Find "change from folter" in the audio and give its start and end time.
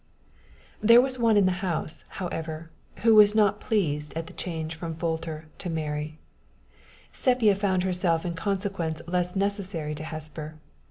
4.33-5.45